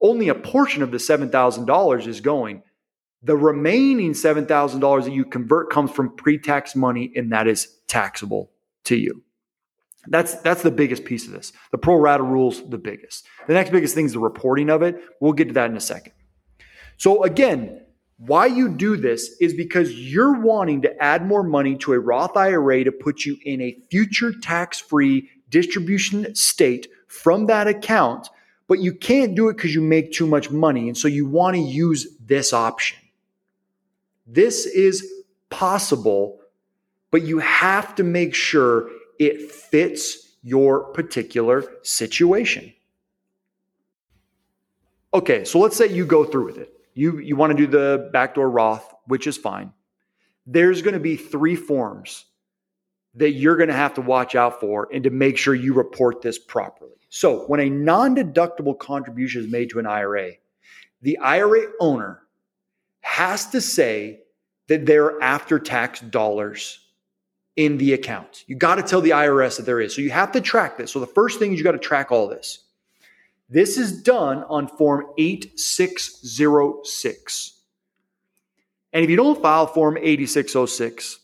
only 0.00 0.28
a 0.28 0.34
portion 0.34 0.82
of 0.82 0.90
the 0.90 0.98
$7,000 0.98 2.06
is 2.06 2.20
going. 2.20 2.62
The 3.22 3.36
remaining 3.36 4.12
$7,000 4.12 5.04
that 5.04 5.12
you 5.12 5.24
convert 5.24 5.70
comes 5.70 5.90
from 5.90 6.14
pre 6.16 6.38
tax 6.38 6.76
money, 6.76 7.12
and 7.16 7.32
that 7.32 7.46
is 7.46 7.68
taxable 7.86 8.50
to 8.84 8.96
you. 8.96 9.22
That's, 10.08 10.34
that's 10.36 10.62
the 10.62 10.70
biggest 10.70 11.04
piece 11.04 11.26
of 11.26 11.32
this. 11.32 11.52
The 11.70 11.78
pro 11.78 11.96
rata 11.96 12.22
rule's 12.22 12.68
the 12.68 12.76
biggest. 12.76 13.26
The 13.46 13.54
next 13.54 13.70
biggest 13.70 13.94
thing 13.94 14.04
is 14.04 14.12
the 14.12 14.18
reporting 14.18 14.68
of 14.68 14.82
it. 14.82 15.00
We'll 15.20 15.32
get 15.32 15.48
to 15.48 15.54
that 15.54 15.70
in 15.70 15.76
a 15.76 15.80
second. 15.80 16.12
So, 16.98 17.24
again, 17.24 17.80
why 18.18 18.46
you 18.46 18.68
do 18.68 18.96
this 18.96 19.36
is 19.40 19.54
because 19.54 19.92
you're 19.92 20.40
wanting 20.40 20.82
to 20.82 21.02
add 21.02 21.26
more 21.26 21.42
money 21.42 21.76
to 21.78 21.94
a 21.94 21.98
Roth 21.98 22.36
IRA 22.36 22.84
to 22.84 22.92
put 22.92 23.24
you 23.24 23.36
in 23.44 23.60
a 23.60 23.76
future 23.90 24.32
tax 24.32 24.78
free 24.78 25.30
distribution 25.48 26.34
state 26.34 26.88
from 27.06 27.46
that 27.46 27.66
account, 27.66 28.28
but 28.66 28.80
you 28.80 28.92
can't 28.92 29.34
do 29.34 29.48
it 29.48 29.56
because 29.56 29.74
you 29.74 29.80
make 29.80 30.12
too 30.12 30.26
much 30.26 30.50
money. 30.50 30.88
And 30.88 30.96
so 30.96 31.08
you 31.08 31.26
want 31.26 31.56
to 31.56 31.62
use 31.62 32.06
this 32.24 32.52
option. 32.52 32.98
This 34.26 34.66
is 34.66 35.06
possible, 35.50 36.40
but 37.10 37.22
you 37.22 37.38
have 37.38 37.94
to 37.96 38.02
make 38.02 38.34
sure 38.34 38.88
it 39.18 39.52
fits 39.52 40.36
your 40.42 40.84
particular 40.92 41.64
situation. 41.82 42.72
Okay, 45.12 45.44
so 45.44 45.60
let's 45.60 45.76
say 45.76 45.86
you 45.86 46.04
go 46.04 46.24
through 46.24 46.46
with 46.46 46.58
it. 46.58 46.72
You, 46.94 47.18
you 47.18 47.36
want 47.36 47.52
to 47.52 47.56
do 47.56 47.66
the 47.66 48.10
backdoor 48.12 48.50
Roth, 48.50 48.92
which 49.06 49.26
is 49.26 49.36
fine. 49.36 49.72
There's 50.46 50.82
going 50.82 50.94
to 50.94 51.00
be 51.00 51.16
three 51.16 51.56
forms 51.56 52.24
that 53.16 53.32
you're 53.32 53.56
going 53.56 53.68
to 53.68 53.74
have 53.74 53.94
to 53.94 54.00
watch 54.00 54.34
out 54.34 54.60
for 54.60 54.88
and 54.92 55.04
to 55.04 55.10
make 55.10 55.36
sure 55.36 55.54
you 55.54 55.74
report 55.74 56.22
this 56.22 56.38
properly. 56.38 56.90
So, 57.08 57.44
when 57.46 57.60
a 57.60 57.70
non 57.70 58.16
deductible 58.16 58.78
contribution 58.78 59.44
is 59.44 59.50
made 59.50 59.70
to 59.70 59.78
an 59.78 59.86
IRA, 59.86 60.32
the 61.02 61.18
IRA 61.18 61.66
owner 61.80 62.22
has 63.00 63.46
to 63.50 63.60
say 63.60 64.20
that 64.66 64.86
there 64.86 65.04
are 65.04 65.22
after 65.22 65.58
tax 65.58 66.00
dollars 66.00 66.80
in 67.56 67.78
the 67.78 67.92
account. 67.92 68.42
You 68.48 68.56
got 68.56 68.76
to 68.76 68.82
tell 68.82 69.00
the 69.00 69.10
IRS 69.10 69.58
that 69.58 69.66
there 69.66 69.80
is. 69.80 69.94
So, 69.94 70.02
you 70.02 70.10
have 70.10 70.32
to 70.32 70.40
track 70.40 70.76
this. 70.76 70.90
So, 70.90 70.98
the 70.98 71.06
first 71.06 71.38
thing 71.38 71.52
is 71.52 71.58
you 71.58 71.64
got 71.64 71.72
to 71.72 71.78
track 71.78 72.10
all 72.10 72.28
this. 72.28 72.64
This 73.48 73.78
is 73.78 74.02
done 74.02 74.44
on 74.48 74.66
Form 74.66 75.06
8606. 75.16 77.60
And 78.92 79.04
if 79.04 79.10
you 79.10 79.16
don't 79.16 79.40
file 79.40 79.66
Form 79.66 79.98
8606, 79.98 81.20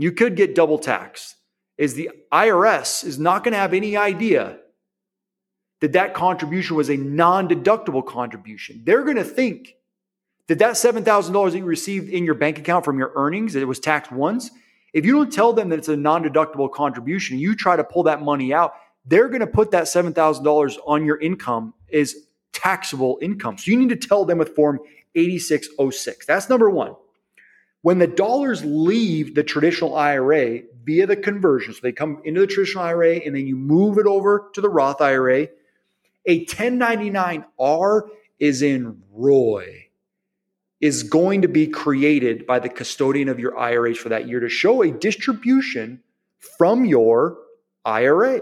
you 0.00 0.12
could 0.12 0.34
get 0.34 0.54
double 0.54 0.78
taxed. 0.78 1.36
Is 1.76 1.94
the 1.94 2.10
IRS 2.30 3.04
is 3.04 3.18
not 3.18 3.42
going 3.42 3.52
to 3.52 3.58
have 3.58 3.72
any 3.72 3.96
idea 3.96 4.58
that 5.80 5.92
that 5.92 6.12
contribution 6.12 6.76
was 6.76 6.90
a 6.90 6.96
non-deductible 6.96 8.06
contribution. 8.06 8.82
They're 8.84 9.04
going 9.04 9.16
to 9.16 9.24
think 9.24 9.76
that 10.48 10.58
that 10.58 10.74
$7,000 10.74 11.52
that 11.52 11.58
you 11.58 11.64
received 11.64 12.10
in 12.10 12.24
your 12.24 12.34
bank 12.34 12.58
account 12.58 12.84
from 12.84 12.98
your 12.98 13.12
earnings 13.14 13.54
that 13.54 13.60
it 13.60 13.66
was 13.66 13.80
taxed 13.80 14.12
once, 14.12 14.50
if 14.92 15.06
you 15.06 15.12
don't 15.12 15.32
tell 15.32 15.52
them 15.52 15.70
that 15.70 15.78
it's 15.78 15.88
a 15.88 15.96
non-deductible 15.96 16.70
contribution, 16.70 17.38
you 17.38 17.54
try 17.54 17.76
to 17.76 17.84
pull 17.84 18.02
that 18.02 18.20
money 18.20 18.52
out, 18.52 18.74
they're 19.06 19.28
going 19.28 19.40
to 19.40 19.46
put 19.46 19.70
that 19.70 19.84
$7,000 19.84 20.76
on 20.86 21.06
your 21.06 21.18
income 21.18 21.72
as 21.92 22.14
taxable 22.52 23.18
income. 23.22 23.56
So 23.56 23.70
you 23.70 23.78
need 23.78 23.88
to 23.88 23.96
tell 23.96 24.24
them 24.24 24.38
with 24.38 24.54
form 24.54 24.80
8606. 25.14 26.26
That's 26.26 26.48
number 26.48 26.68
1. 26.68 26.94
When 27.82 27.98
the 27.98 28.06
dollars 28.06 28.64
leave 28.64 29.34
the 29.34 29.42
traditional 29.42 29.96
IRA 29.96 30.60
via 30.84 31.06
the 31.06 31.16
conversion, 31.16 31.72
so 31.72 31.80
they 31.82 31.92
come 31.92 32.20
into 32.24 32.40
the 32.40 32.46
traditional 32.46 32.84
IRA 32.84 33.16
and 33.16 33.34
then 33.34 33.46
you 33.46 33.56
move 33.56 33.98
it 33.98 34.06
over 34.06 34.50
to 34.54 34.60
the 34.60 34.68
Roth 34.68 35.00
IRA, 35.00 35.48
a 36.26 36.44
1099R 36.44 38.08
is 38.38 38.62
in 38.62 39.02
Roy 39.12 39.86
is 40.80 41.02
going 41.02 41.42
to 41.42 41.48
be 41.48 41.66
created 41.66 42.46
by 42.46 42.58
the 42.58 42.68
custodian 42.68 43.28
of 43.28 43.38
your 43.38 43.58
IRAs 43.58 43.98
for 43.98 44.08
that 44.08 44.26
year 44.26 44.40
to 44.40 44.48
show 44.48 44.82
a 44.82 44.90
distribution 44.90 46.02
from 46.38 46.86
your 46.86 47.36
IRA, 47.84 48.40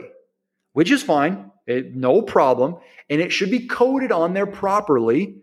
which 0.72 0.90
is 0.90 1.02
fine, 1.02 1.50
it, 1.66 1.94
no 1.96 2.22
problem. 2.22 2.76
And 3.10 3.20
it 3.20 3.32
should 3.32 3.50
be 3.50 3.66
coded 3.66 4.12
on 4.12 4.34
there 4.34 4.46
properly 4.46 5.42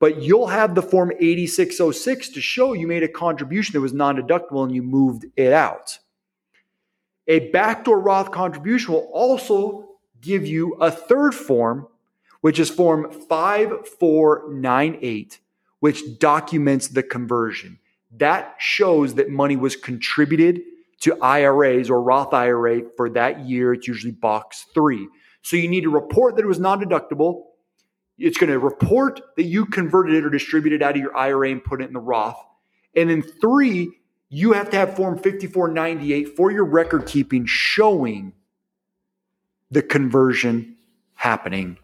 but 0.00 0.22
you'll 0.22 0.48
have 0.48 0.74
the 0.74 0.82
form 0.82 1.12
8606 1.18 2.30
to 2.30 2.40
show 2.40 2.72
you 2.72 2.86
made 2.86 3.02
a 3.02 3.08
contribution 3.08 3.72
that 3.72 3.80
was 3.80 3.92
non 3.92 4.16
deductible 4.16 4.64
and 4.64 4.74
you 4.74 4.82
moved 4.82 5.26
it 5.36 5.52
out. 5.52 5.98
A 7.26 7.50
backdoor 7.50 8.00
Roth 8.00 8.30
contribution 8.30 8.94
will 8.94 9.10
also 9.12 9.88
give 10.20 10.46
you 10.46 10.74
a 10.74 10.90
third 10.90 11.34
form, 11.34 11.88
which 12.40 12.58
is 12.58 12.70
form 12.70 13.10
5498, 13.10 15.40
which 15.80 16.18
documents 16.18 16.88
the 16.88 17.02
conversion. 17.02 17.78
That 18.16 18.54
shows 18.58 19.14
that 19.14 19.28
money 19.28 19.56
was 19.56 19.76
contributed 19.76 20.62
to 21.00 21.18
IRAs 21.20 21.90
or 21.90 22.02
Roth 22.02 22.32
IRA 22.32 22.82
for 22.96 23.10
that 23.10 23.40
year. 23.40 23.74
It's 23.74 23.86
usually 23.86 24.12
box 24.12 24.64
three. 24.72 25.08
So 25.42 25.56
you 25.56 25.68
need 25.68 25.82
to 25.82 25.90
report 25.90 26.36
that 26.36 26.44
it 26.44 26.48
was 26.48 26.58
non 26.58 26.82
deductible. 26.82 27.42
It's 28.18 28.38
going 28.38 28.50
to 28.50 28.58
report 28.58 29.20
that 29.36 29.44
you 29.44 29.66
converted 29.66 30.14
it 30.14 30.24
or 30.24 30.30
distributed 30.30 30.82
out 30.82 30.96
of 30.96 31.00
your 31.00 31.16
IRA 31.16 31.50
and 31.50 31.62
put 31.62 31.80
it 31.80 31.86
in 31.86 31.92
the 31.92 32.00
Roth. 32.00 32.38
And 32.94 33.10
then 33.10 33.22
three, 33.22 33.92
you 34.28 34.52
have 34.52 34.70
to 34.70 34.76
have 34.76 34.96
Form 34.96 35.16
5498 35.16 36.36
for 36.36 36.50
your 36.50 36.64
record 36.64 37.06
keeping 37.06 37.46
showing 37.46 38.32
the 39.70 39.82
conversion 39.82 40.76
happening 41.14 41.78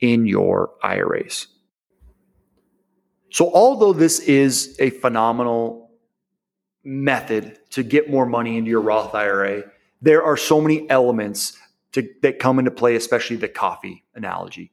in 0.00 0.26
your 0.26 0.70
IRAs. 0.82 1.46
So, 3.30 3.52
although 3.52 3.92
this 3.92 4.20
is 4.20 4.76
a 4.78 4.90
phenomenal 4.90 5.90
method 6.84 7.58
to 7.70 7.82
get 7.82 8.08
more 8.08 8.26
money 8.26 8.56
into 8.56 8.70
your 8.70 8.80
Roth 8.80 9.14
IRA, 9.14 9.64
there 10.00 10.22
are 10.22 10.36
so 10.36 10.60
many 10.60 10.88
elements 10.88 11.56
to, 11.92 12.08
that 12.22 12.38
come 12.38 12.58
into 12.58 12.70
play, 12.70 12.96
especially 12.96 13.36
the 13.36 13.48
coffee 13.48 14.04
analogy. 14.14 14.72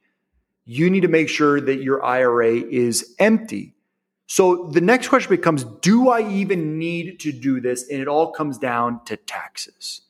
You 0.66 0.90
need 0.90 1.02
to 1.02 1.08
make 1.08 1.28
sure 1.28 1.60
that 1.60 1.80
your 1.80 2.04
IRA 2.04 2.54
is 2.54 3.14
empty. 3.20 3.74
So 4.26 4.68
the 4.72 4.80
next 4.80 5.08
question 5.08 5.30
becomes 5.30 5.64
Do 5.64 6.10
I 6.10 6.28
even 6.28 6.78
need 6.78 7.20
to 7.20 7.32
do 7.32 7.60
this? 7.60 7.88
And 7.88 8.00
it 8.00 8.08
all 8.08 8.32
comes 8.32 8.58
down 8.58 9.04
to 9.04 9.16
taxes. 9.16 10.02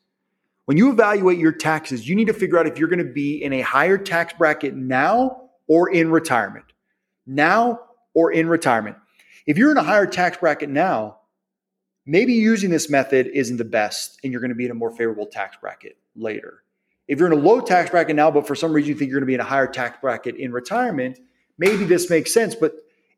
When 0.64 0.76
you 0.76 0.90
evaluate 0.90 1.38
your 1.38 1.52
taxes, 1.52 2.08
you 2.08 2.16
need 2.16 2.26
to 2.26 2.32
figure 2.32 2.58
out 2.58 2.66
if 2.66 2.78
you're 2.78 2.88
going 2.88 3.06
to 3.06 3.12
be 3.12 3.42
in 3.42 3.52
a 3.52 3.60
higher 3.60 3.98
tax 3.98 4.32
bracket 4.32 4.74
now 4.74 5.50
or 5.68 5.90
in 5.90 6.10
retirement. 6.10 6.64
Now 7.26 7.80
or 8.14 8.32
in 8.32 8.48
retirement. 8.48 8.96
If 9.46 9.58
you're 9.58 9.70
in 9.70 9.76
a 9.76 9.82
higher 9.82 10.06
tax 10.06 10.38
bracket 10.38 10.70
now, 10.70 11.18
maybe 12.04 12.32
using 12.32 12.70
this 12.70 12.88
method 12.88 13.28
isn't 13.28 13.58
the 13.58 13.64
best 13.64 14.18
and 14.24 14.32
you're 14.32 14.40
going 14.40 14.48
to 14.48 14.56
be 14.56 14.64
in 14.64 14.70
a 14.70 14.74
more 14.74 14.90
favorable 14.90 15.26
tax 15.26 15.56
bracket 15.60 15.98
later. 16.16 16.62
If 17.08 17.18
you're 17.18 17.32
in 17.32 17.38
a 17.38 17.42
low 17.42 17.60
tax 17.60 17.90
bracket 17.90 18.16
now, 18.16 18.30
but 18.30 18.46
for 18.46 18.54
some 18.54 18.72
reason 18.72 18.88
you 18.88 18.94
think 18.96 19.10
you're 19.10 19.20
going 19.20 19.26
to 19.26 19.30
be 19.30 19.34
in 19.34 19.40
a 19.40 19.44
higher 19.44 19.66
tax 19.66 19.98
bracket 20.00 20.36
in 20.36 20.52
retirement, 20.52 21.18
maybe 21.58 21.84
this 21.84 22.10
makes 22.10 22.32
sense. 22.32 22.54
But 22.54 22.72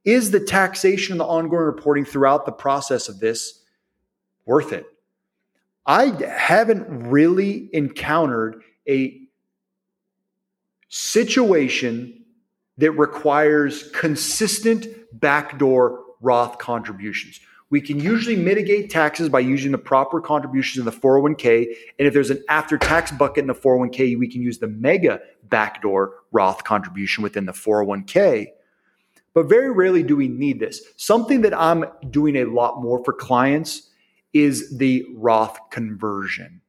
is 0.05 0.31
the 0.31 0.41
taxation 0.41 1.13
and 1.13 1.21
the 1.21 1.25
ongoing 1.25 1.65
reporting 1.65 2.05
throughout 2.05 2.47
the 2.47 2.53
process 2.53 3.09
of 3.09 3.21
this 3.21 3.63
worth 4.45 4.73
it? 4.73 4.87
I 5.87 6.13
haven't 6.23 7.09
really 7.09 7.71
encountered 7.73 8.63
a 8.87 9.21
situation 10.89 12.25
that 12.77 12.93
requires 12.93 13.91
consistent 13.91 14.87
backdoor 15.13 16.05
Roth 16.21 16.59
contributions. 16.59 17.41
We 17.71 17.81
can 17.83 18.01
usually 18.01 18.37
mitigate 18.37 18.89
taxes 18.89 19.29
by 19.29 19.41
using 19.41 19.73
the 19.73 19.79
proper 19.79 20.21
contributions 20.21 20.79
in 20.79 20.85
the 20.87 20.99
401k. 20.99 21.67
And 21.99 22.09
if 22.09 22.15
there's 22.15 22.31
an 22.31 22.43
after 22.49 22.79
tax 22.79 23.13
bucket 23.13 23.43
in 23.43 23.47
the 23.47 23.55
401k, 23.55 24.19
we 24.19 24.27
can 24.27 24.41
use 24.41 24.59
the 24.59 24.69
mega 24.69 25.21
backdoor 25.45 26.15
Roth 26.33 26.65
contribution 26.65 27.23
within 27.23 27.45
the 27.45 27.53
401k. 27.53 28.47
But 29.35 29.49
very 29.49 29.71
rarely 29.71 30.03
do 30.03 30.17
we 30.17 30.29
need 30.29 30.61
this. 30.61 30.83
Something 30.97 31.43
that 31.43 31.57
I'm 31.57 31.85
doing 32.11 32.37
a 32.37 32.45
lot 32.45 32.81
more 32.81 33.05
for 33.05 33.13
clients 33.13 33.91
is 34.33 34.77
the 34.79 35.05
Roth 35.15 35.59
conversion, 35.71 36.61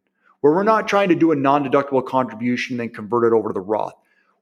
where 0.42 0.54
we're 0.54 0.64
not 0.64 0.88
trying 0.88 1.10
to 1.10 1.16
do 1.16 1.32
a 1.32 1.36
non 1.36 1.64
deductible 1.64 2.06
contribution 2.06 2.74
and 2.74 2.82
then 2.82 2.96
convert 2.96 3.32
it 3.32 3.36
over 3.36 3.50
to 3.50 3.54
the 3.54 3.62
Roth. 3.62 3.96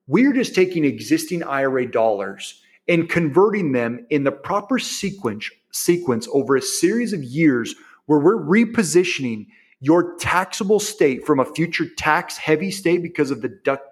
We're 0.08 0.34
just 0.34 0.56
taking 0.56 0.86
existing 0.86 1.44
IRA 1.44 1.90
dollars 1.90 2.62
and 2.88 3.10
converting 3.10 3.74
them 3.74 4.06
in 4.10 4.24
the 4.24 4.32
proper 4.32 4.80
sequence 4.80 5.50
sequence 5.71 6.27
over 6.34 6.56
a 6.56 6.62
series 6.62 7.13
of 7.13 7.23
years 7.23 7.75
where 8.06 8.19
we're 8.19 8.38
repositioning 8.38 9.47
your 9.80 10.15
taxable 10.17 10.80
state 10.80 11.25
from 11.25 11.39
a 11.39 11.45
future 11.45 11.86
tax 11.97 12.38
heavy 12.38 12.71
state 12.71 13.03
because 13.03 13.30
of 13.32 13.41
the 13.41 13.49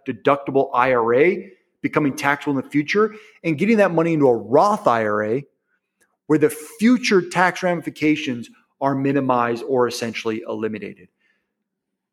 deductible 0.08 0.70
IRA 0.74 1.36
becoming 1.82 2.16
taxable 2.16 2.58
in 2.58 2.64
the 2.64 2.70
future 2.70 3.14
and 3.44 3.60
getting 3.60 3.78
that 3.78 3.92
money 3.92 4.14
into 4.14 4.28
a 4.28 4.36
Roth 4.36 4.88
IRA 4.88 5.44
where 6.26 6.40
the 6.40 6.50
future 6.50 7.22
tax 7.22 7.62
ramifications 7.62 8.50
are 8.82 8.96
minimized 8.96 9.64
or 9.68 9.88
essentially 9.88 10.44
eliminated. 10.48 11.10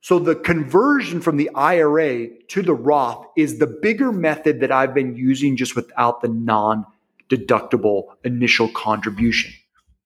So 0.03 0.19
the 0.19 0.35
conversion 0.35 1.21
from 1.21 1.37
the 1.37 1.49
IRA 1.55 2.29
to 2.49 2.63
the 2.63 2.75
Roth 2.75 3.27
is 3.37 3.59
the 3.59 3.67
bigger 3.67 4.13
method 4.13 4.61
that 4.61 4.73
I've 4.73 4.95
been 4.95 5.17
using 5.17 5.57
just 5.57 5.77
without 5.77 6.21
the 6.21 6.29
non 6.29 6.85
deductible 7.33 8.05
initial 8.25 8.69
contribution. 8.69 9.53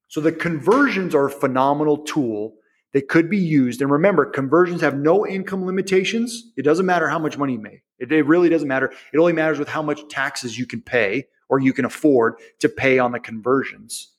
So 0.09 0.21
the 0.21 0.33
conversions 0.33 1.15
are 1.15 1.27
a 1.27 1.31
phenomenal 1.31 1.99
tool 1.99 2.55
that 2.93 3.09
could 3.09 3.29
be 3.29 3.39
used. 3.39 3.83
And 3.83 3.91
remember, 3.91 4.25
conversions 4.25 4.81
have 4.81 4.97
no 4.97 5.27
income 5.27 5.67
limitations. 5.67 6.53
It 6.57 6.63
doesn't 6.63 6.87
matter 6.87 7.09
how 7.09 7.19
much 7.19 7.37
money 7.37 7.55
you 7.55 7.61
make. 7.61 7.83
It, 7.99 8.13
it 8.13 8.27
really 8.27 8.49
doesn't 8.49 8.69
matter. 8.69 8.93
It 9.13 9.19
only 9.19 9.33
matters 9.33 9.59
with 9.59 9.69
how 9.69 9.83
much 9.83 10.09
taxes 10.09 10.59
you 10.59 10.67
can 10.67 10.81
pay 10.81 11.27
or 11.49 11.59
you 11.59 11.73
can 11.73 11.85
afford 11.85 12.37
to 12.61 12.69
pay 12.69 12.99
on 12.99 13.13
the 13.13 13.21
conversions. 13.21 14.13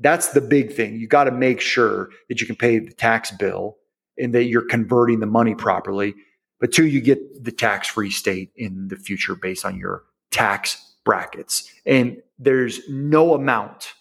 That's 0.00 0.28
the 0.28 0.40
big 0.40 0.72
thing. 0.72 0.96
You 0.96 1.06
got 1.06 1.24
to 1.24 1.30
make 1.30 1.60
sure 1.60 2.10
that 2.28 2.40
you 2.40 2.46
can 2.46 2.56
pay 2.56 2.78
the 2.78 2.92
tax 2.92 3.30
bill 3.30 3.76
and 4.18 4.34
that 4.34 4.44
you're 4.44 4.66
converting 4.66 5.20
the 5.20 5.26
money 5.26 5.54
properly. 5.54 6.14
But 6.60 6.72
two, 6.72 6.86
you 6.86 7.00
get 7.00 7.44
the 7.44 7.52
tax 7.52 7.88
free 7.88 8.10
state 8.10 8.50
in 8.56 8.88
the 8.88 8.96
future 8.96 9.34
based 9.34 9.64
on 9.64 9.78
your 9.78 10.04
tax 10.30 10.93
brackets. 11.04 11.70
And 11.86 12.22
there's 12.38 12.88
no 12.88 13.34
amount 13.34 13.92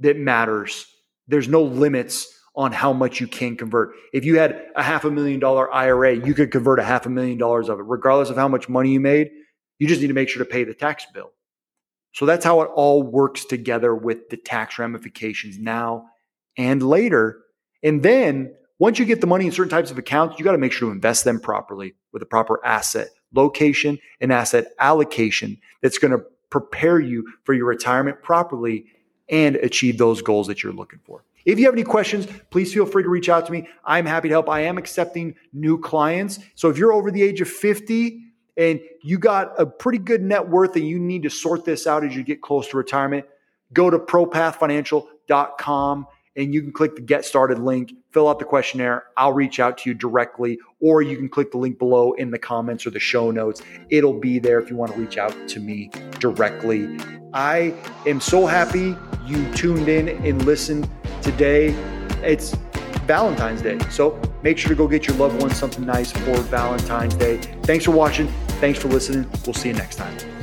that 0.00 0.18
matters. 0.18 0.86
There's 1.28 1.48
no 1.48 1.62
limits 1.62 2.28
on 2.56 2.72
how 2.72 2.92
much 2.92 3.20
you 3.20 3.26
can 3.26 3.56
convert. 3.56 3.94
If 4.12 4.24
you 4.24 4.38
had 4.38 4.66
a 4.76 4.82
half 4.82 5.04
a 5.04 5.10
million 5.10 5.40
dollar 5.40 5.72
IRA, 5.72 6.14
you 6.14 6.34
could 6.34 6.50
convert 6.50 6.78
a 6.78 6.84
half 6.84 7.06
a 7.06 7.10
million 7.10 7.38
dollars 7.38 7.68
of 7.68 7.80
it, 7.80 7.84
regardless 7.86 8.30
of 8.30 8.36
how 8.36 8.48
much 8.48 8.68
money 8.68 8.92
you 8.92 9.00
made. 9.00 9.30
You 9.78 9.88
just 9.88 10.00
need 10.00 10.08
to 10.08 10.14
make 10.14 10.28
sure 10.28 10.44
to 10.44 10.48
pay 10.48 10.64
the 10.64 10.74
tax 10.74 11.04
bill. 11.12 11.32
So 12.12 12.26
that's 12.26 12.44
how 12.44 12.60
it 12.60 12.70
all 12.74 13.02
works 13.02 13.44
together 13.44 13.94
with 13.94 14.28
the 14.28 14.36
tax 14.36 14.78
ramifications 14.78 15.58
now 15.58 16.06
and 16.56 16.80
later. 16.80 17.40
And 17.82 18.04
then 18.04 18.54
once 18.78 19.00
you 19.00 19.04
get 19.04 19.20
the 19.20 19.26
money 19.26 19.46
in 19.46 19.52
certain 19.52 19.70
types 19.70 19.90
of 19.90 19.98
accounts, 19.98 20.38
you 20.38 20.44
got 20.44 20.52
to 20.52 20.58
make 20.58 20.70
sure 20.70 20.88
to 20.88 20.94
invest 20.94 21.24
them 21.24 21.40
properly 21.40 21.94
with 22.12 22.22
a 22.22 22.26
proper 22.26 22.64
asset 22.64 23.08
location 23.34 23.98
and 24.20 24.32
asset 24.32 24.68
allocation 24.78 25.58
that's 25.82 25.98
going 25.98 26.12
to 26.12 26.24
prepare 26.50 27.00
you 27.00 27.26
for 27.44 27.52
your 27.52 27.66
retirement 27.66 28.22
properly 28.22 28.86
and 29.28 29.56
achieve 29.56 29.98
those 29.98 30.22
goals 30.22 30.46
that 30.46 30.62
you're 30.62 30.72
looking 30.72 31.00
for. 31.04 31.24
If 31.44 31.58
you 31.58 31.66
have 31.66 31.74
any 31.74 31.82
questions, 31.82 32.26
please 32.50 32.72
feel 32.72 32.86
free 32.86 33.02
to 33.02 33.08
reach 33.08 33.28
out 33.28 33.46
to 33.46 33.52
me. 33.52 33.68
I'm 33.84 34.06
happy 34.06 34.28
to 34.28 34.34
help. 34.34 34.48
I 34.48 34.60
am 34.60 34.78
accepting 34.78 35.34
new 35.52 35.78
clients. 35.78 36.38
So 36.54 36.70
if 36.70 36.78
you're 36.78 36.92
over 36.92 37.10
the 37.10 37.22
age 37.22 37.40
of 37.40 37.48
50 37.48 38.20
and 38.56 38.80
you 39.02 39.18
got 39.18 39.60
a 39.60 39.66
pretty 39.66 39.98
good 39.98 40.22
net 40.22 40.48
worth 40.48 40.76
and 40.76 40.88
you 40.88 40.98
need 40.98 41.24
to 41.24 41.30
sort 41.30 41.64
this 41.64 41.86
out 41.86 42.04
as 42.04 42.16
you 42.16 42.22
get 42.22 42.40
close 42.40 42.68
to 42.68 42.76
retirement, 42.76 43.26
go 43.72 43.90
to 43.90 43.98
propathfinancial.com 43.98 46.06
and 46.36 46.52
you 46.52 46.62
can 46.62 46.72
click 46.72 46.96
the 46.96 47.02
get 47.02 47.24
started 47.24 47.58
link, 47.58 47.92
fill 48.10 48.28
out 48.28 48.38
the 48.38 48.44
questionnaire. 48.44 49.04
I'll 49.16 49.32
reach 49.32 49.60
out 49.60 49.78
to 49.78 49.90
you 49.90 49.94
directly, 49.94 50.58
or 50.80 51.02
you 51.02 51.16
can 51.16 51.28
click 51.28 51.52
the 51.52 51.58
link 51.58 51.78
below 51.78 52.12
in 52.12 52.30
the 52.30 52.38
comments 52.38 52.86
or 52.86 52.90
the 52.90 53.00
show 53.00 53.30
notes. 53.30 53.62
It'll 53.90 54.18
be 54.18 54.38
there 54.38 54.60
if 54.60 54.70
you 54.70 54.76
want 54.76 54.92
to 54.92 55.00
reach 55.00 55.18
out 55.18 55.34
to 55.48 55.60
me 55.60 55.90
directly. 56.18 56.98
I 57.32 57.74
am 58.06 58.20
so 58.20 58.46
happy 58.46 58.96
you 59.26 59.52
tuned 59.54 59.88
in 59.88 60.08
and 60.08 60.44
listened 60.44 60.88
today. 61.22 61.68
It's 62.22 62.54
Valentine's 63.06 63.62
Day. 63.62 63.78
So 63.90 64.20
make 64.42 64.58
sure 64.58 64.70
to 64.70 64.74
go 64.74 64.88
get 64.88 65.06
your 65.06 65.16
loved 65.16 65.40
ones 65.40 65.56
something 65.56 65.84
nice 65.84 66.12
for 66.12 66.36
Valentine's 66.38 67.14
Day. 67.14 67.38
Thanks 67.62 67.84
for 67.84 67.90
watching. 67.90 68.28
Thanks 68.60 68.78
for 68.78 68.88
listening. 68.88 69.28
We'll 69.44 69.54
see 69.54 69.68
you 69.68 69.74
next 69.74 69.96
time. 69.96 70.33